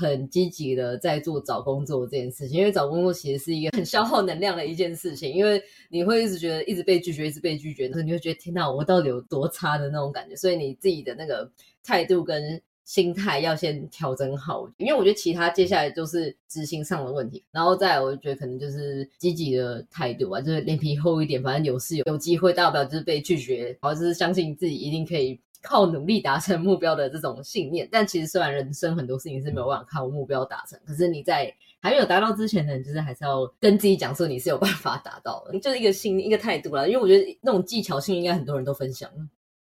[0.00, 11.50] 很积极的在做找工作这件事情，因为找工作其实是一个很消耗能量的一件事情，因为你会一直觉得一直被拒绝，一直被拒绝，然后你会觉得天哪，我到底有多差的那种感觉，所以你自己的那个
[11.82, 25.40] 态度跟心态要先调整好，因为我觉得其他接下来就是执行上的问题，然后再来我就觉得可能就是积极的态度吧，就是脸皮厚一点，反正有事有有机会，大不了就是被拒绝，然后就是相信自己一定可以。
[25.62, 36.86] 靠努力达成目标的这种信念，但其实虽然人生很多事情是没有办法靠目标达成，可是你在还没有达到之前呢，就是还是要跟自己讲说你是有办法达到的，就是一个心一个态度啦。
[36.86, 39.10] 因为我觉得那种技巧性应该很多人都分享。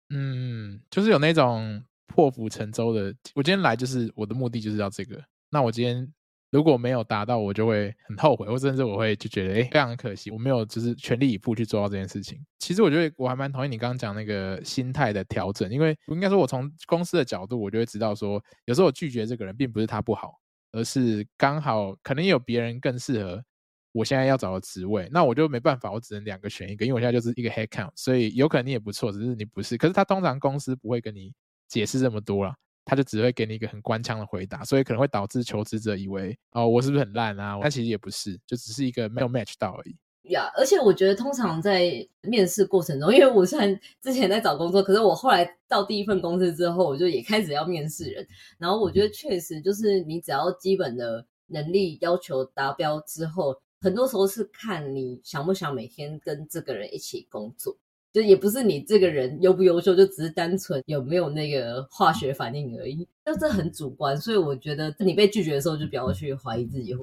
[0.09, 3.13] 嗯，就是有那种破釜沉舟的。
[3.33, 6.11] 我今天来就是我的目的就是要这个，那我今天。
[6.55, 12.39] 如果没有达到，我就会很后悔，或甚至我会就觉得，哎，非常可惜，我没有就是全力以赴去做到这件事情。
[12.59, 20.39] 其实我觉得我还蛮同意你刚刚讲那个心态的调整，因为应该说，我从公司的角度，我就会知道说，有时候我拒绝这个人，并不是他不好，
[20.71, 23.43] 而是刚好可能有别人更适合
[23.91, 29.77] 我现在要找的职位，那我就没办法，我只能两个选一个，因为我现在就是一个 head count，所以有可能你也不错，只是你不是。
[29.77, 31.33] 可是他通常公司不会跟你
[31.67, 32.55] 解释这么多啦。
[32.85, 37.57] 他就只会给你一个很官腔的回答，所以可能会导致求职者以为哦，我是不是很烂啊？
[37.61, 39.95] 但其实也不是，就只是一个没有 match 到而已。
[40.31, 48.27] 呀，yeah, 而且我觉得通常在面试过程中，因为我虽然 之前在找工作，可是我后来到第一份公司之后，我就也开始要面试人。
[48.57, 57.77] 然后我觉得确实就是你只要基本的能力要求达标之后，很多时候是看你想不想每天跟这个人一起工作。
[58.15, 63.05] 就也不是你这个人优不优秀，就只是单纯有没有那个化学反应而已。
[63.25, 66.95] 就这很主观，所以我觉得你被拒绝的时候，就不要去怀疑自己。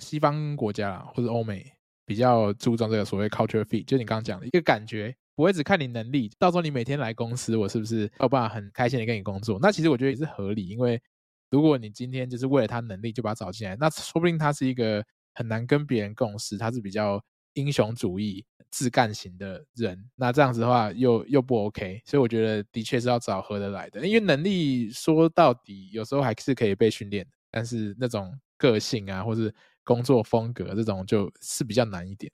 [0.00, 1.64] 西方国家或者欧美
[2.04, 6.28] 比较注重这个所谓 culture fit，就你刚刚讲的一个感觉，不会只看你能力。
[6.36, 9.56] 到时候你每天来公司，我是不是有办法很开心的跟你工作？
[9.62, 11.00] 那其实我觉得也是合理，因为
[11.52, 17.22] 如果你今天就是为了他能力就把他找进来，那说不定他是一个很难跟别人共事，他是比较
[17.54, 18.44] 英雄主义。
[18.72, 32.30] 自干型的人，那这样子的话又又不 OK，所以我觉得的确是要找合得来的，因为能力说到底有时候还是可以被训练的，但是那种个性啊，或是工作风格这种就是比较难一点。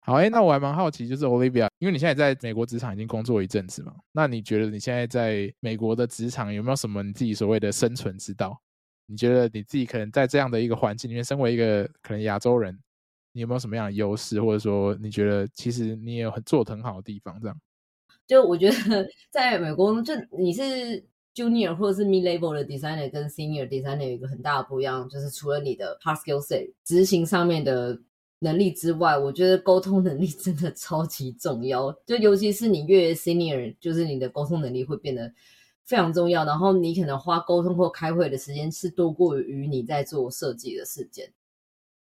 [0.00, 8.60] 好，哎，那我还蛮好奇，就是 Olivia，因为你现在在美国职场已经工作一阵子嘛，那你觉得你现在在美国的职场有没有什么你自己所谓的生存之道？
[9.06, 12.78] 你觉得你自己可能在这样的一个环境里面，身为一个可能亚洲人？
[13.36, 17.38] 你有没有什么样的优势，或者说你觉得其实你也有很做得很好的地方？
[17.38, 17.60] 这样，
[18.26, 28.00] 就我觉得 在美国，就你是 junior 或者是 mid level 的 designer 跟 senior designer 有一个很大的不一样，就是除了你的 hard skill set 执行上面的
[28.38, 31.92] 能力之外，我觉得沟通能力 真的超级重要。
[32.06, 35.30] 就尤其是你越 senior，就是你的沟通能力会变得
[35.84, 36.42] 非常重要。
[36.46, 41.30] 然后你可能花沟通或开会的时间是多过于你在做设计的时间。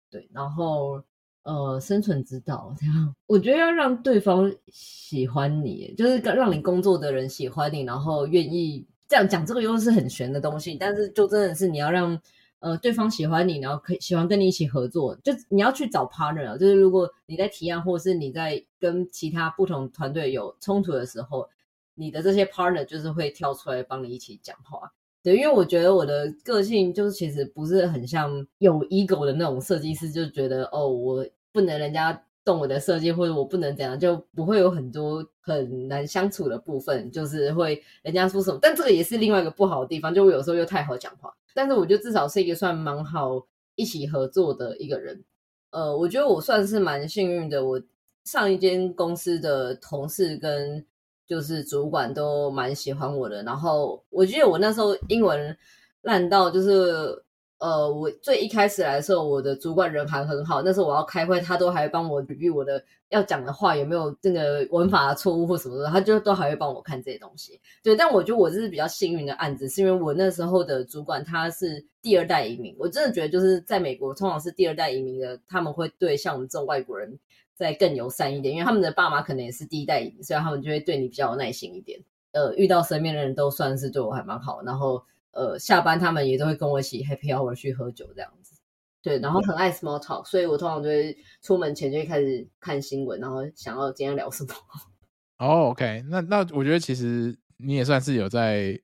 [0.09, 1.03] 对，然后。
[1.47, 9.45] 呃，生存之道这样，我觉得要让对方喜欢你，就是让你工作的人喜欢你，然后愿意这样讲。
[9.45, 12.21] 这个又是很玄的东西，但是就真的是你要让
[12.59, 15.15] 呃对方喜欢你，然后可以喜欢跟你一起合作。
[15.23, 21.47] 就你要去找 partner，就是如果你在提案或是你在跟其他不同团队有冲突的时候，
[21.95, 24.91] 你的这些 partner 就是会跳出来帮你一起讲话。
[25.23, 31.25] 对，因为我觉得我的个性就是其实不是很像有 ego 的那种设计师，就觉得哦我。
[31.57, 38.59] 不能人家动我的设计，或者我不能怎样，就不会有很多很难相处的部分，就是会人家说什么。
[38.61, 41.33] 但这个也是另外一个不好的地方，就我有时候又太好讲话。
[41.55, 43.43] 但是我觉得至少是一个算蛮好
[43.73, 45.23] 一起合作的一个人。
[45.71, 47.81] 呃，我觉得我算是蛮幸运的，我
[48.23, 50.85] 上一间公司的同事跟
[51.25, 53.41] 就是主管都蛮喜欢我的。
[53.41, 55.57] 然后我记得我那时候英文
[56.03, 57.23] 烂到就是。
[57.59, 60.61] 呃，我最一开始来的时候，我的主管人还很好。
[60.61, 67.59] 那时候我要开会，他都还帮我比比我的要讲的话有没有这个文法的错误或什么的，他就都还会帮我看这些东西。
[67.81, 72.75] 对，但我觉得我这是比较幸运的案子，是因为我那时候的主管他是第二代移民。
[72.77, 77.17] 我真的觉得就是在美国，通常是第二代移民的，他们会对像我们这种外国人
[77.55, 81.99] 再更友善一点，因为他们的爸妈可能也是第一代移民，所以他们就会对你比较有耐心一点。
[82.33, 85.01] 呃，遇到身边的人都算是对我还蛮好，然后。
[85.37, 88.55] 呃，下班他们也都会跟我一起 happy hour 去喝酒这样子，
[89.03, 94.49] 对，然后很爱 small talk，所以我通常就会出门前就会开始看新闻，然后想要今天聊什么。
[95.37, 98.75] 哦、，OK，那那我觉得其实你也算是有在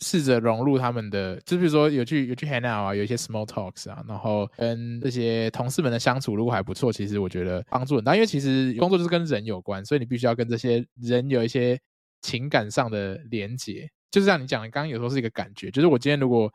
[0.00, 11.80] 试着融入他们的，就比如说有去有去 hang out 啊，有一些 small talks 啊，然后跟这些同事们的相处如果还不错，其实我觉得帮助很大，因为其实工作就是跟人有关，所以你必须要跟这些人有一些
[12.20, 16.52] 情感上的连结，就是像你讲的，刚刚有时候是一个感觉，就是我今天如果。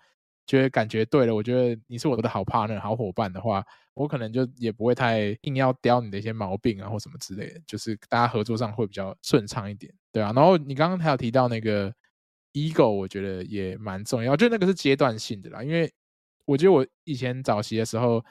[0.49, 3.61] 觉得感觉对了，我觉得你是我的好 partner、好伙伴的话，
[3.93, 10.31] 我可能就也不会太硬要刁你的一些毛病啊或什么之类的，就是大家合作上会比较顺畅一点，对啊。
[10.33, 11.93] 然后你刚刚还有提到那个
[12.53, 15.91] ego，我觉得也蛮重要，就那个是阶段性的啦，因为
[16.45, 18.23] 我觉得我以前早期的时候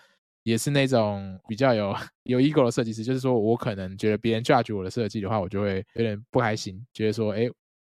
[0.42, 7.46] 也是那种比较有 有 ego 的设计师，就是说我可能觉得别人 judge 我的设计的话，我就会有点不开心，觉得说，哎，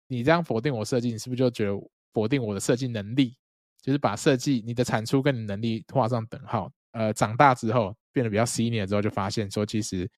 [0.08, 1.72] 你这样否定我设计，你是不是就觉得
[2.14, 3.36] 否定我的设计能力？
[3.82, 6.72] 就是把设计你的产出跟你能力画上等号。
[6.94, 10.10] 呃，长大之后变得比较 senior 之后，就发现说，其实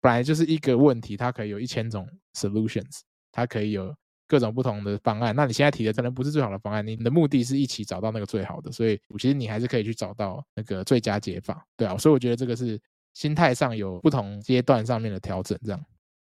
[0.00, 3.94] 本来就是一个问题，它可以有一千种 solutions，它可以有
[4.26, 5.36] 各种不同的方案。
[5.36, 11.96] 那你现在提的可能不是最好的方案，你的目的是一起找到那个最好的，所以其实你还是可以去找到那个最佳解法，对啊。
[11.98, 12.80] 所以我觉得这个是
[13.12, 15.84] 心态上有不同阶段上面的调整，这样。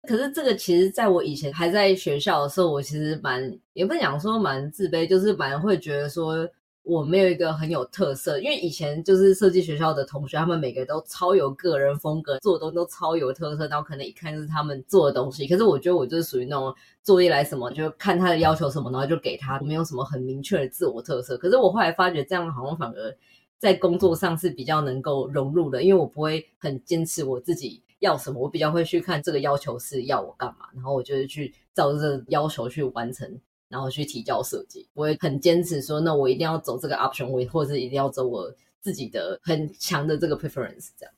[0.09, 6.49] 可是这个其实在我以前还在学校的时候，我其实蛮也不是讲说蛮自卑，就是蛮会觉得说。
[6.85, 15.47] 我没有一个很有特色，因为以前就是设计学校的同学，他们每个都超有个人风格，做的东西都超有特色，然后可能一看就是他们做的东西。
[15.47, 21.39] 可是我觉得我就是属于那种作业来什么就看他的要求什么，然后就给他，没有什么很明确的自我特色。
[21.39, 23.17] 可是我后来发觉这样好像反而
[23.61, 33.41] 在工作上是比较能够融入的，因为我不会很坚持我自己要什么，我比较会去看这个要求是要我干嘛，然后我就会去照这个要求去完成。
[33.73, 41.15] 然后去提交设计，我也很坚持说，那我一定要走这个 option，我或者是一定要走我自己的很强的这个 preference，这样。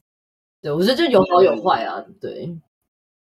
[0.62, 2.00] 对，我觉得就有好有坏啊。
[2.20, 2.56] 对，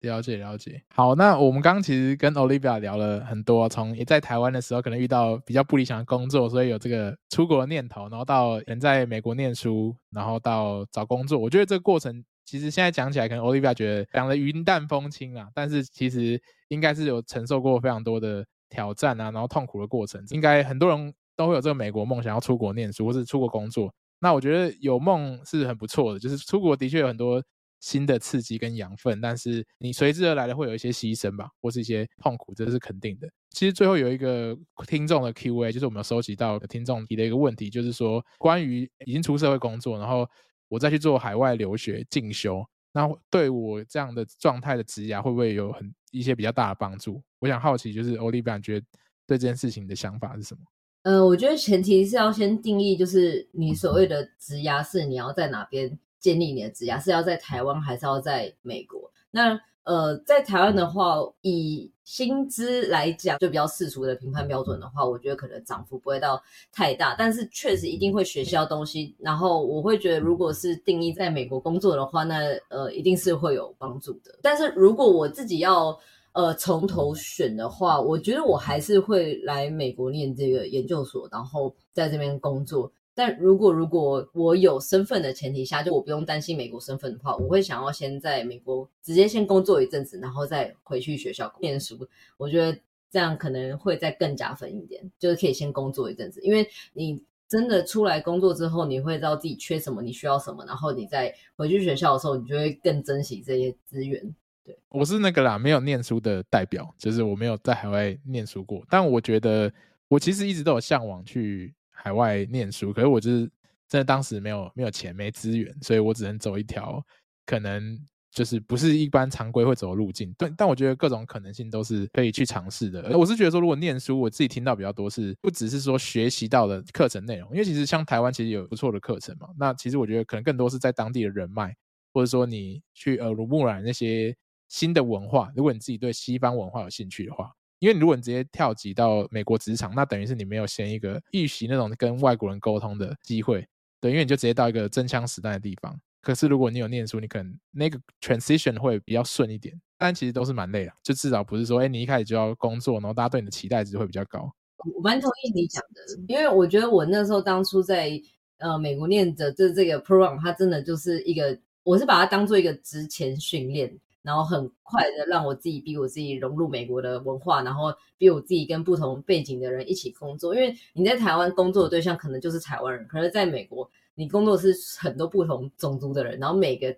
[0.01, 0.84] 了解了解。
[0.93, 11.39] 好，那我们刚刚其实跟 Olivia 聊了很多，从也在台湾的时候可能遇到比较不理想的工作，所以有这个出国的念头，然后到人在美国念书，然后到找工作。
[11.39, 12.22] 我觉得这个过程
[12.52, 18.45] 其实现在讲起来，可能 Olivia 觉得讲的云淡风轻啊，但是其实应该是有承受过非常多的。
[18.74, 23.93] 挑战啊，然后痛苦的过程，应该很多人都会有这个美国梦，想要出国念书或是出国工作。
[24.22, 27.43] 那我觉得有梦是很不错的，就是出国的确有很多
[27.82, 33.28] 新的刺激跟养分，但是你随之而来的会有一些牺牲吧，或是一些痛苦，这是肯定的。
[33.49, 40.26] 其实最后有一个听众的 Q&A，就是我们有收集到听众提的一个问题，就是说关于已经出社会工作，然后
[40.72, 47.22] 我再去做海外留学进修，那对我这样的状态的职涯会不会有很一些比较大的帮助？
[47.39, 48.86] 我想好奇，就是 Olivia 觉得
[49.28, 50.61] 对这件事情的想法是什么？
[51.03, 59.11] 呃，我觉得前提是要先定义，就是你所谓的职涯是你要在哪边建立你的职涯，是要在台湾还是要在美国？
[59.32, 69.15] 那呃，在台湾的话，以薪资来讲，就比较世俗的评判标准的话，我觉得可能涨幅不会到太大，但是确实一定会学习到东西。
[69.17, 74.38] 然后我会觉得，如果是定义在美国工作的话，那呃，一定是会有帮助的。
[74.41, 75.97] 但是如果我自己要
[76.34, 82.91] 呃，从头选的话，我觉得我还是会来美国念这个研究所，然后在这边工作。
[83.24, 91.99] 但如果如果我有身份的前提下，就我不用担心美国身份的话，我会想要先在美国直接先工作一阵子，然后再回去学校念书。
[92.36, 92.76] 我觉得
[93.11, 104.34] 这样可能会再更加分一点，就是可以先工作一阵子，因为你真的出来工作之后，你会知道自己缺什么，你需要什么，然后你再回去学校的时候，你就会更珍惜这些资源。
[104.65, 108.84] 对，我是那个啦，没有念书的代表，就是我没有在海外念书过。
[108.89, 109.72] 但我觉得
[110.07, 113.49] 我其实一直都有向往去海外念书，可是我就是
[113.88, 117.04] 真的当时没有没有钱没资源，所以我只能走一条
[117.45, 117.97] 可能
[118.32, 120.34] 就是不是一般常规会走的路径。
[120.38, 123.18] 对，但我觉得各种可能性都是可以去尝试的。
[123.18, 129.47] 我是觉得说，如果念书，我自己听到比较多是不只是说学习到的课程内容，因为其实像台湾其实有不错的课程嘛。
[129.58, 131.76] 那其实我觉得可能更多是在当地的人脉，
[132.14, 134.36] 或者说你去耳濡目染那些。
[134.72, 143.67] 新的文化，如果你自己对西方文化有兴趣的话，因为如果你直接跳级到美国职场，那等于是你没有先一个预习那种跟外国人沟通的机会，
[143.99, 145.99] 对，因为你就直接到一个真枪实弹的地方。
[146.21, 154.53] 可是如果你有念书，你可能那个 transition 会比较顺一点，但其实都是蛮累的，就至少不是说，哎，你一开始就要工作，然后大家对你的期待值会比较高。
[154.95, 158.11] 我蛮同意你讲的，因为我觉得我那时候当初在
[158.59, 163.97] 呃美国念的这这个 program，它真的就是一个，我是把它当做一个职前训练。
[164.24, 170.53] 然后很快的让我自己逼我自己融入美国的文化，然后逼我自己跟不同背景的人一起工作。
[170.53, 176.95] 因为你在台湾工作的对象可能就是台湾人，可是在美国你工作是很多不同种族的人，然后每个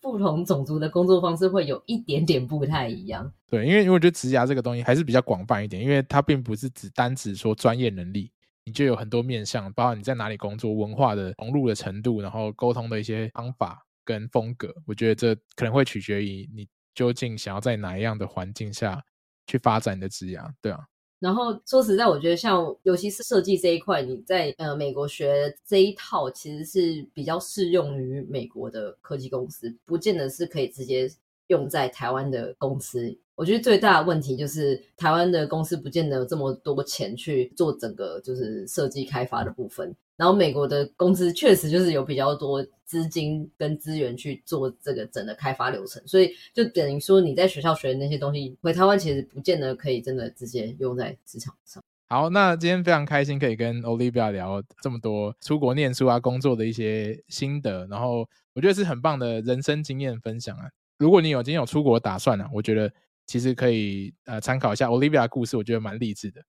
[0.00, 3.32] 不同种族的工作方式会有一点点不太一样。
[3.48, 8.30] 对，因为因为我觉得职涯这个东西还是比较广泛一点，因为它并不是只单指说专业能力，
[8.64, 14.74] 你就有很多面向，包括你在哪里工作、文化的融入的程度，然后沟通的一些方法跟风格。
[14.86, 19.02] 我觉得这可能会取决于你究竟想要在哪一样的环境下
[19.46, 20.80] 去发展你的职涯，对啊。
[21.18, 31.08] 然后说实在，我觉得像尤其是设计这一块，你在呃美国学这一套，其实是比较适用于美国的科技公司，不见得是可以直接
[31.46, 33.16] 用在台湾的公司。
[33.36, 39.94] 我觉得最大的问题就是台湾的公司不见得有这么多钱去做整个就是设计开发的部分。
[40.16, 51.82] 然后美国的公司确实就是有比较多资金跟资源去做这个整的开发流程，所以就等于说你在学校学的那些东西，回台湾其实不见得可以真的直接用在职场上。
[52.08, 60.70] 好，那今天非常开心可以跟 Olivia 聊这么多出国念书啊、工作的一些心得，然后我觉得是很棒的人生经验分享啊。
[60.98, 62.92] 如果你有今天有出国打算呢、啊，我觉得
[63.26, 66.42] 其实可以呃参考一下 Olivia 的故事，我觉得蛮励志的。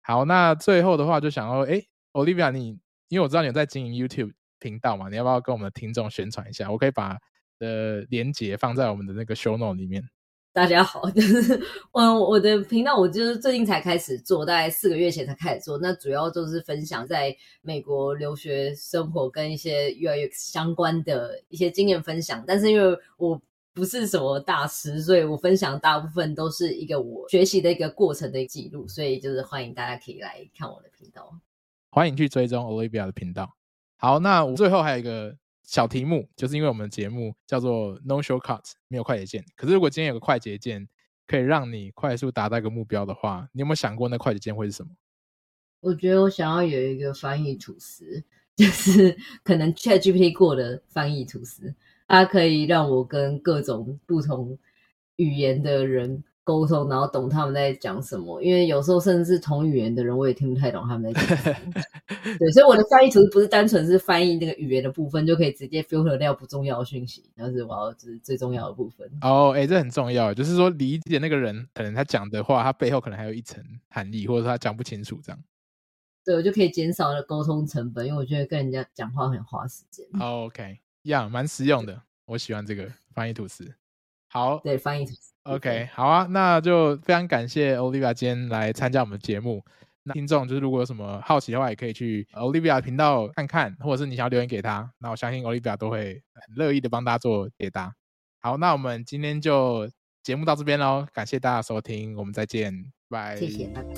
[0.00, 1.82] 好，那最后的话就想要哎
[2.12, 2.78] ，Olivia 你。
[3.10, 6.70] 因为我知道你在经营 YouTube 频道嘛，你要不要跟我们的听众宣传一下？
[6.70, 7.18] 我可以把
[7.58, 10.00] 的连接放在我们的那个 show note 里面。
[10.52, 11.60] 大家好， 就是
[11.92, 15.76] 嗯，我的频道我就是最近才开始做，大概四个月前才开始做。
[15.78, 22.44] 那主要就是分享在美国留学生活跟一些 UI 相关的一些经验分享。
[22.46, 23.42] 但是因为我
[23.74, 28.86] 不是什么大师，所以我分享大部分都是一个我学习的一个过程的记录。
[28.86, 31.32] 所以就是欢迎大家可以来看我的频道。
[31.92, 33.56] 欢迎去追踪 Olivia 的频道。
[33.96, 39.44] 好，那我最后还有一个小题目，就是因为我们的节目叫做 No Shortcuts，没有快捷键。
[39.56, 40.88] 可是如果今天有个快捷键，
[41.26, 44.90] 可以让你快速达到一个目标的话，你有没有想过那快捷键会是什么？
[45.80, 48.22] 我觉得我想要有一个翻译吐司，
[48.54, 51.74] 就是 可能 ChatGPT 过的翻译吐司，
[52.06, 54.56] 它可以让我跟各种不同
[55.16, 56.22] 语言的人。
[56.44, 61.82] 沟通，然后懂他们在讲什么，因为有时候甚至是同语言的人，我也听不太懂他们在讲什么。
[62.38, 69.08] 对，所以我的翻译图不是单纯是翻译那个语言的部分，就可以直接 filter 掉不重要的讯息，但是我要就是最重要的部分。
[69.20, 75.38] 哦，哎，这很重要，就是说理解那个人，可能他讲的话，他背后可能还有一层含义，或者说他讲不清楚这样。
[76.24, 80.04] 对，我就可以减少了沟通成本，因为我觉得跟人家讲话很花时间。
[80.20, 83.74] 哦，OK，呀，蛮实用的，我喜欢这个翻译吐司。
[84.32, 85.04] 好，对，翻译。
[85.42, 89.64] OK，好啊，那就非常感谢 Olivia 今天来参加我们的节目。
[90.04, 97.92] 那听众就是如果有什么好奇的话，也可以去 Olivia 频道看看，或者是你想要留言给他，那我相信 Olivia 都会很乐意的帮大家做解答。
[98.40, 99.90] 好，那我们今天就
[100.22, 102.72] 节目到这边喽，感谢大家收听，我们再见，
[103.08, 103.36] 拜拜。
[103.36, 103.94] 谢谢，拜拜。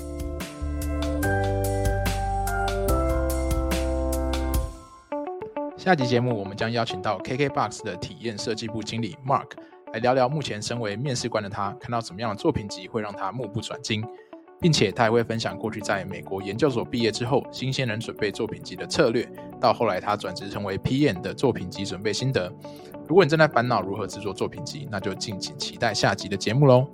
[5.77, 9.51] 下集节目我们将邀请到 KKBOX 的体验设计部经理 Mark。
[9.93, 14.03] 来聊聊目前身为面试官的他，看到什么样的作品集会让他目不转睛，
[14.59, 19.23] 并且他也会分享过去在美国研究所毕业之后，新鲜人准备作品集的策略，
[19.61, 22.51] 到后来他转职成为 PM 的作品集准备心得。
[23.07, 26.87] 如果你正在烦恼如何制作作品集，那就敬请期待下集的节目喽。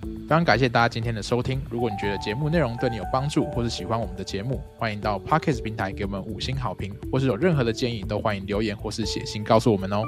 [0.00, 1.60] 非常感谢大家今天的收听。
[1.68, 10.02] 如果你觉得节目内容对你有帮助，或是喜欢我们的节目，欢迎到 Podcast 平台给我们五星好评，或是有任何的建议，都欢迎留言或是写信告诉我们哦。